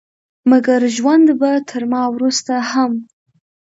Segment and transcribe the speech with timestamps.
[0.49, 2.91] مګر ژوند به تر ما وروسته هم